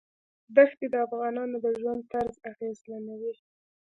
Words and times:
دښتې 0.55 0.85
د 0.93 0.95
افغانانو 1.07 1.55
د 1.63 1.65
ژوند 1.79 2.01
طرز 2.11 2.35
اغېزمنوي. 2.51 3.33